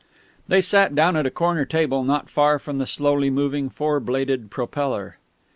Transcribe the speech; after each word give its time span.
They 0.47 0.61
sat 0.61 0.95
down 0.95 1.15
at 1.15 1.27
a 1.27 1.29
corner 1.29 1.63
table 1.63 2.03
not 2.03 2.27
far 2.27 2.57
from 2.57 2.79
the 2.79 2.87
slowly 2.87 3.29
moving 3.29 3.69
four 3.69 3.99
bladed 3.99 4.49
propeller. 4.49 5.17